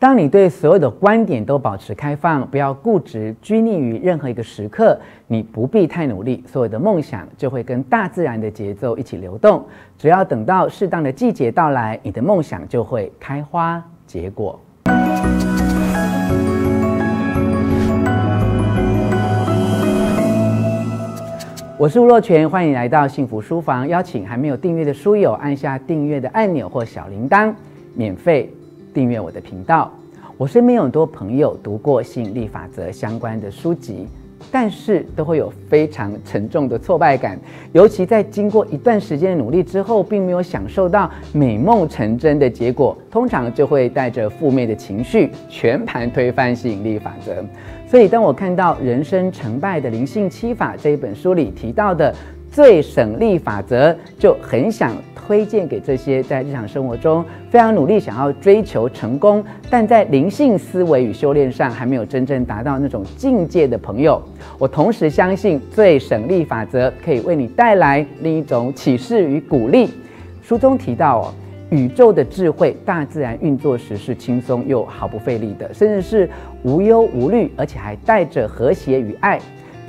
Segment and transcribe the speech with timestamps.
[0.00, 9.64] 当你对所有的观点都保持开放，不要固执拘泥于任何一个时刻，你不必太努力，所有的梦想就会跟大自然的节奏一起流动。
[9.96, 14.60] 只要等到适当的季节到来，你的梦想就会开花结果。
[21.78, 23.86] 我是吴若权，欢迎来到幸福书房。
[23.86, 27.54] 邀请还没有订阅的书友按下订阅的按钮或小铃铛，
[27.94, 28.52] 免费。
[28.94, 29.92] 订阅我的频道。
[30.38, 34.06] 我身边有很多朋友读过吸引力法则相关的书籍，
[34.50, 37.38] 但是都会有非常沉重的挫败感，
[37.72, 47.44] 尤其在经过一段时间的努力之后，并没有享受到美梦成真的结果，通常就会带着负面的情绪，全盘推翻吸引力法则。
[47.86, 52.12] 所以，当我看到《人生成败的灵性七法》这一本书里提到的
[52.54, 54.94] 最省力法则，就很想。
[55.26, 64.22] 推荐给这些在日常生活中非常努力想要追求成功，但在灵性思维与修炼上还没有真正达到那种境界的朋友。
[64.58, 69.88] 我同时相信最省力法则可以为你带来另一种启示与鼓励。
[70.42, 71.32] 书中提到，
[71.70, 76.28] 宇宙的智慧，大自然运作时是轻松又毫不费力的，甚至是
[76.64, 79.40] 无忧无虑，而且还带着和谐与爱。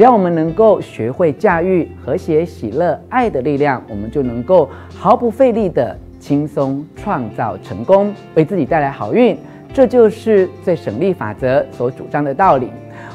[0.00, 9.36] 只要我们能够学会驾驭和谐、喜乐、爱的力量，我们就能够毫不费力地轻松创造成功，为自己带来好运。
[9.74, 12.70] 这就是最省力法则所主张的道理。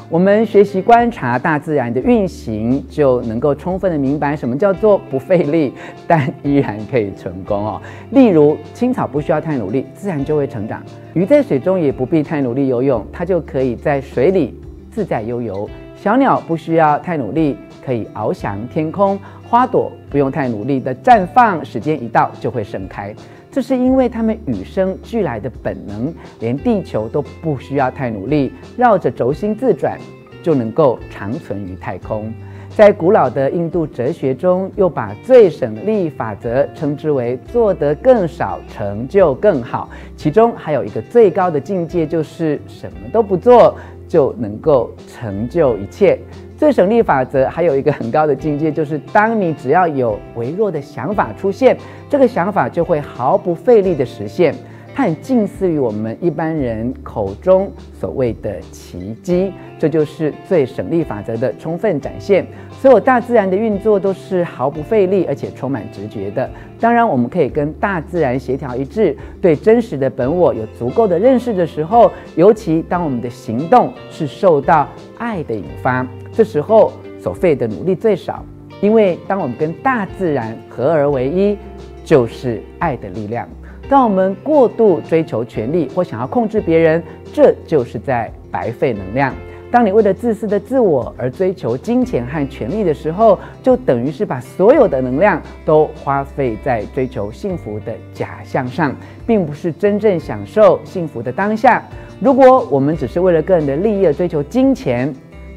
[0.08, 5.72] 我们学习观察大自然的运行，就能够充分地明白什么叫做不费力，
[6.06, 7.82] 但依然可以成功哦。
[8.12, 10.78] 例如，青草不需要太努力，自然就会成长；
[11.14, 14.54] 鱼在水中也不必太努力游泳，它就可以在水里
[14.88, 15.68] 自在悠游。
[16.06, 23.12] 小鸟不需要太努力，可以翱翔天空；花朵不用太努力的绽放，时间一到就会盛开。
[23.50, 26.14] 这是因为它们与生俱来的本能。
[26.38, 29.98] 连地球都不需要太努力，绕着轴心自转，
[30.44, 32.32] 就能够长存于太空。
[32.68, 39.88] 在古老的印度哲学中，又把最省力法则称之为“做得更少，成就更好”。
[40.14, 43.74] 其中还有一个最高的境界，就是什么都不做。
[44.08, 46.18] 就能够成就一切。
[46.56, 51.76] 最省力法则还有一个很高的境界，就是当你只要有微弱的想法出现，
[52.08, 54.54] 这个想法就会毫不费力的实现。
[54.96, 57.70] 它很近似于我们一般人口中
[58.00, 62.46] 所谓的奇迹，这就是最省力法则的充分展现。
[62.80, 66.48] 所有大自然的运作都是毫不费力，而且充满直觉的。
[66.80, 76.90] 当然，我们可以跟大自然协调一致，对真实的本我有足够的认识的时候，尤其当我们的行动是受到爱的引发，这时候
[77.20, 78.42] 所费的努力最少，
[78.80, 81.58] 因为当我们跟大自然合而为一，
[82.02, 83.46] 就是爱的力量。
[83.88, 87.02] 当我们过度追求权力或想要控制别人，
[87.32, 89.32] 这就是在白费能量。
[89.70, 98.94] 当你为了自私的自我而追求金钱和权力的时候，就等于是把所有的能量都花费在追求幸福的假象上，
[99.26, 101.84] 并不是真正享受幸福的当下。
[102.20, 105.14] 如果我们只是为了个人的利益而追求金钱，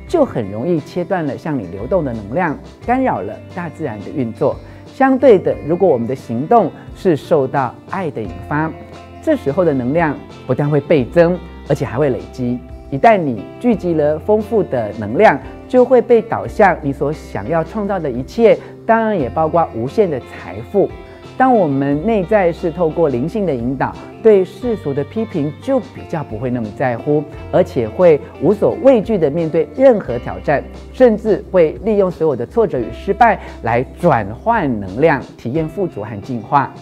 [0.07, 4.55] 就很容易切断了向你流动的能量，干扰了大自然的运作。
[4.99, 8.69] 相对的，如果我们的行动是受到爱的引发，
[9.21, 10.13] 这时候的能量
[10.45, 11.39] 不但会倍增，
[11.69, 12.59] 而且还会累积。
[12.91, 15.39] 一旦你聚集了丰富的能量，
[15.69, 20.89] 就会被导向你所想要创造的一切，当然也包括无限的财富。
[21.39, 30.61] 当我们内在是透过灵性的引导，对世俗的批评就比较不会那么在乎，而且会无所畏惧地面对任何挑战，
[30.91, 36.73] 甚至会利用所有的挫折与失败来转换能量，体验富足和进化。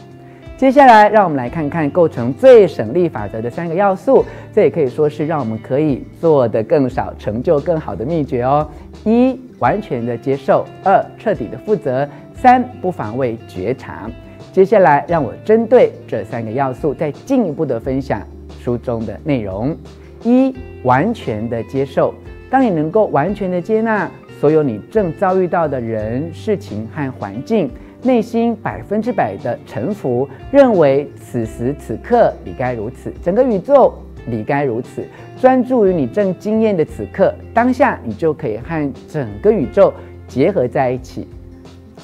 [0.57, 8.67] 接下来，让我们来看看构成最省力法则的三个要素，这也可以说是让我们可以做得更少，成就更好的秘诀哦。
[9.05, 14.09] 一、完全的接受；二、彻底的负责；三、不防卫觉察。
[14.57, 18.23] 接下来，让我针对这三个要素再进一步的分享
[18.59, 19.77] 书中的内容。
[20.23, 20.51] 一、
[20.81, 22.11] 完全的接受。
[22.49, 24.09] 当你能够完全的接纳
[24.39, 27.69] 所有你正遭遇到的人、事情和环境，
[28.01, 33.93] 内心百分之百的臣服，认为此时此刻你该如此，整个宇宙
[34.25, 35.03] 你该如此，
[35.39, 39.93] 专注于你正经验的此刻当下，你就可以和整个宇宙
[40.27, 41.27] 结合在一起。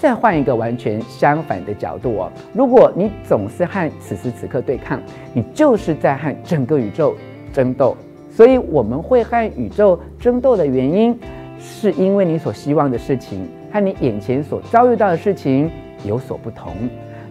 [0.03, 5.01] 再换一个完全相反的角度哦，如果你总是和此时此刻对抗，
[5.33, 7.15] 你就是在和整个宇宙
[7.53, 7.95] 争斗。
[8.29, 11.17] 所以我们会和宇宙争斗的原因，
[11.57, 15.71] 是因为你所希望的事情和你眼前所遭遇到的事情
[16.03, 16.73] 有所不同。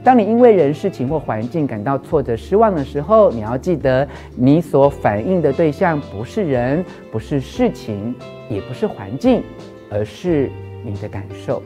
[0.03, 8.15] 当你因为人、事情或环境感到挫折、失望的时候，你要记得，你所反应的对象不是人，不是事情，
[8.49, 9.43] 也不是环境，
[9.91, 10.51] 而是
[10.83, 11.63] 你的感受。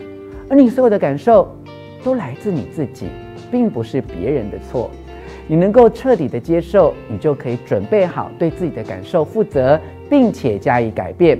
[0.49, 1.49] 而你所有的感受
[2.05, 3.09] 都来自你自己，
[3.51, 4.91] 并不是别人的错。
[5.49, 11.39] 你能够彻底的接受，你就可以准备好对自己的感受负责，并且加以改变。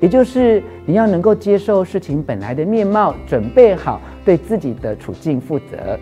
[0.00, 5.98] 也就是你要能够接受事情本来的面貌，准备好对自己的处境负责。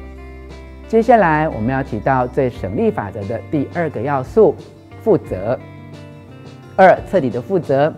[0.87, 4.55] 接下来我们要提到最省力法则的第二个要素：
[5.03, 5.59] 负责。
[6.77, 7.93] 二、彻底的负责。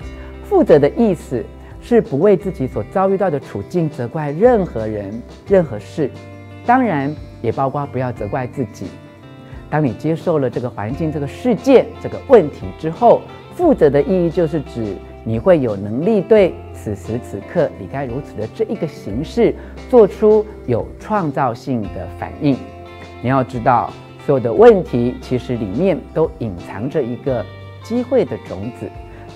[0.45, 1.45] 负责的意思
[1.89, 5.11] 是不为自己所遭遇到的处境责怪任何人、
[5.49, 6.11] 任何事，
[6.67, 8.89] 当然也包括不要责怪自己。
[9.71, 13.23] 当你接受了这个环境、这个事件、这个问题之后，
[13.55, 14.95] 负责的意义就是指
[15.25, 19.55] 你会有能力对此时此刻你该如此的这一个形式
[19.89, 22.55] 做出有创造性的反应。
[23.23, 23.91] 你要知道，
[24.27, 27.43] 所有的问题其实里面都隐藏着一个
[27.83, 28.87] 机会的种子。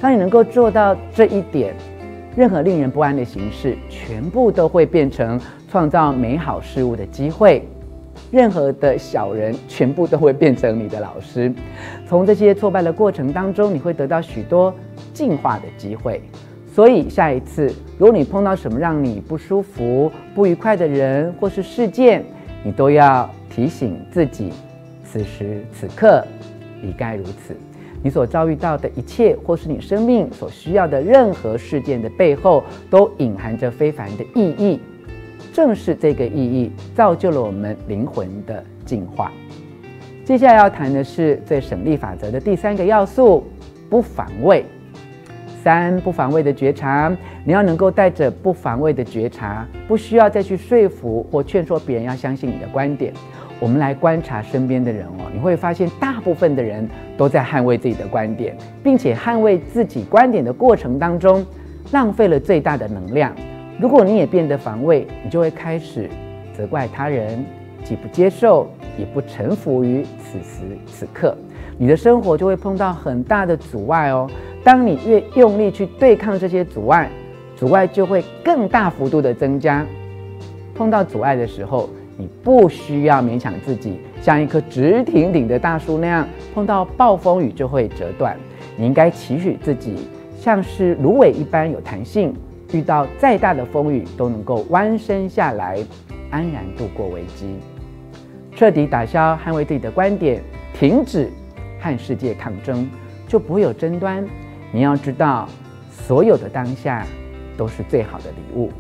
[0.02, 1.74] 当你能够做到这一点，
[2.34, 5.38] 任何令人不安的形式，全部都会变成
[5.70, 7.66] 创造美好事物的机会。
[8.30, 11.52] 任何的小人，全部都会变成你的老师。
[12.06, 14.74] 从这些挫败的过程当中，你会得到许多
[15.12, 16.22] 进化的机会。
[16.74, 17.66] 所以，下一次
[17.98, 22.24] 如果你碰到什么让你不舒服、不愉快的人或是事件，
[22.64, 24.50] 你都要提醒自己，
[25.04, 26.24] 此时此刻
[26.80, 27.54] 你该如此。
[28.02, 34.80] 你所遭遇到的一切，或是你生命所需要的任何事件的背后，都隐含着非凡的意义。
[35.52, 39.30] 正是这个意义，造就了我们灵魂的进化。
[40.24, 43.44] 接下来要谈的是最省力法则的第三个要素：
[43.88, 44.64] 不防卫。
[45.62, 53.12] 三、不防卫的觉察，你要能够带着不防卫的觉察，不需要再去说服或劝说别人要相信你的观点。
[53.62, 61.46] 我们来观察身边的人哦，你会发现大部分的人都在捍卫自己的观点，并且捍卫自己观点的过程当中，
[61.92, 63.32] 浪费了最大的能量。
[63.78, 66.10] 如果你也变得防卫，你就会开始
[66.52, 67.44] 责怪他人，
[67.84, 68.68] 既不接受，
[68.98, 71.38] 也不臣服于此时此刻，
[71.78, 74.28] 你的生活就会碰到很大的阻碍哦。
[74.64, 77.08] 当你越用力去对抗这些阻碍，
[77.54, 79.86] 阻碍就会更大幅度的增加。
[80.74, 88.36] 碰到阻碍的时候，你不需要勉强自己，像一棵直挺挺的大树那样，碰到暴风雨就会折断。
[88.76, 92.34] 你应该期许自己像是芦苇一般有弹性，
[92.72, 95.78] 遇到再大的风雨都能够弯身下来，
[96.30, 97.56] 安然度过危机。
[98.54, 100.42] 彻底打消捍卫自己的观点，
[100.74, 101.30] 停止
[101.80, 102.88] 和世界抗争，
[103.26, 104.24] 就不会有争端。
[104.70, 105.48] 你要知道，
[105.90, 107.06] 所有的当下
[107.56, 108.70] 都是最好的礼物。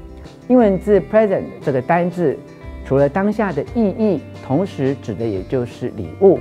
[0.48, 2.38] 英文字 present 这个单字，
[2.84, 6.38] 除了当下的意义，同时指的也就是礼物。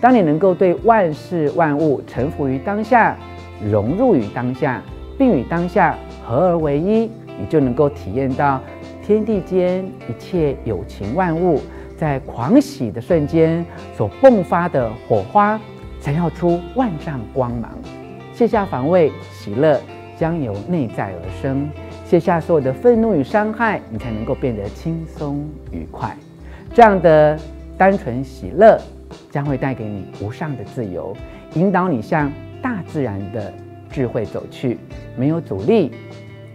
[0.00, 3.16] 当你能够对万事万物臣服于当下，
[3.68, 4.80] 融入于当下，
[5.18, 8.60] 并与当下合而为一，你就能够体验到
[9.04, 11.60] 天地间一切有情万物
[11.96, 13.64] 在狂喜的瞬间
[13.96, 15.58] 所迸发的火花，
[16.00, 17.70] 闪耀出万丈光芒。
[18.32, 19.80] 卸下防卫，喜乐
[20.16, 21.68] 将由内在而生。
[22.08, 26.16] 卸下所有的愤怒与伤害，你才能够变得轻松愉快。
[26.72, 27.38] 这样的
[27.76, 28.80] 单纯喜乐
[29.30, 31.14] 将会带给你无上的自由，
[31.52, 32.32] 引导你向
[32.62, 33.52] 大自然的
[33.90, 34.78] 智慧走去。
[35.18, 35.92] 没有阻力，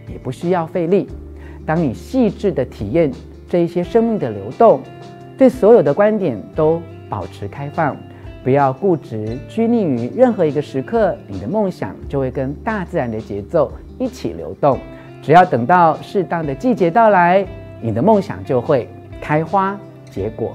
[0.08, 1.06] 也不需要费力。
[1.64, 3.12] 当你细致的体验
[3.48, 4.80] 这一些生命的流动，
[5.38, 7.96] 对所有的观点都保持开放。
[8.42, 13.70] 不要固执拘泥于任何一个时刻，你的梦想就会跟大自然的节奏
[14.00, 14.80] 一起流动。
[15.24, 17.46] 只要等到适当的季节到来，
[17.80, 18.86] 你的梦想就会
[19.22, 19.74] 开花
[20.10, 20.54] 结果。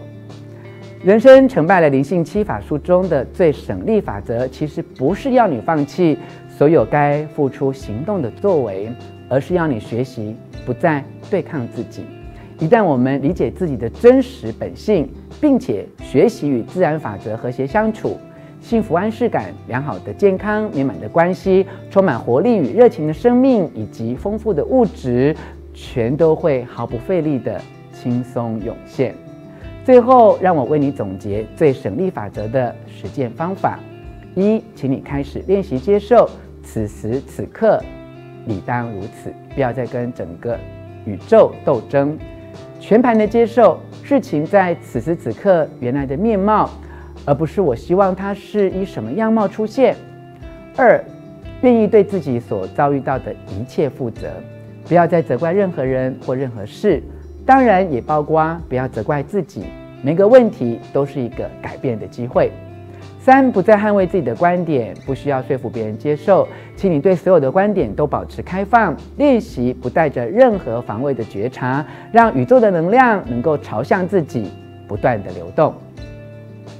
[1.03, 8.91] 人生成败的灵性七法书中的最省力法则，其实不是要你放弃所有该付出行动的作为，
[9.27, 10.35] 而是要你学习
[10.67, 12.03] 不再对抗自己。
[12.59, 15.09] 一旦我们理解自己的真实本性，
[15.41, 18.19] 并且学习与自然法则和谐相处，
[18.61, 25.35] 幸福安适感、良好的健康、美满的关系、充满活力与热情的生命，以及丰富的物质，
[25.73, 27.59] 全都会毫不费力地
[27.91, 29.15] 轻松涌现。
[29.83, 33.79] 最后，让我为你总结最省力法则的实践方法：
[34.35, 36.29] 一，请你开始练习接受
[36.61, 37.81] 此时此刻，
[38.45, 40.59] 理当如此，不要再跟整个
[41.05, 42.15] 宇宙斗争。
[42.79, 46.69] 全盘的接受事情在此时此刻原来的面貌，
[47.29, 49.95] 而不是我希望它是以什么样貌出现。
[50.75, 50.99] 二，
[51.61, 54.27] 愿意对自己所遭遇到的一切负责，
[54.87, 56.99] 不要再责怪任何人或任何事，
[57.45, 59.65] 当然也包括不要责怪自己，
[60.01, 62.51] 每个问题都是一个改变的机会。
[63.19, 74.49] 三，不再捍卫自己的观点，不需要说服别人接受，请你对所有的观点都保持开放，练习不带着任何防卫的觉察，让宇宙的能量能够朝向自己
[74.87, 75.71] 不断的流动。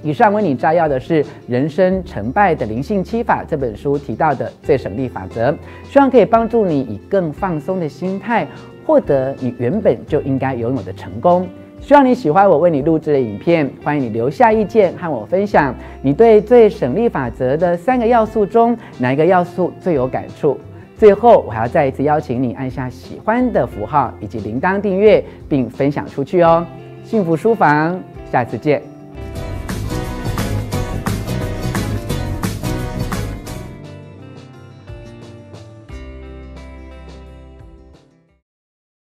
[0.01, 5.53] 以上为你摘要的是《人生成败的灵性七法》这本书提到的最省力法则，
[5.83, 8.47] 希望可以帮助你以更放松的心态，
[8.85, 11.47] 获得你原本就应该拥有的成功。
[11.81, 20.57] 希望你喜欢我为你录制的影片，欢迎你留下意见和我分享你对最省力法则的三个要素中哪一个要素最有感触。
[20.97, 26.65] 最后，我还要再一次邀请你按下喜欢的符号以及铃铛订阅，并分享出去哦。
[27.03, 27.97] 幸福书房，
[28.29, 28.98] 下次见。